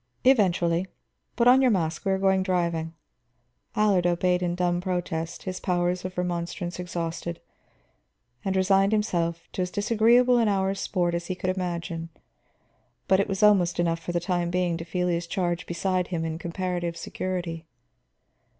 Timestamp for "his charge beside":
15.07-16.07